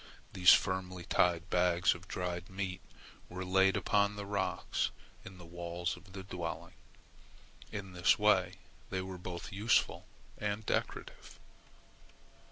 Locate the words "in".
5.23-5.37, 7.71-7.93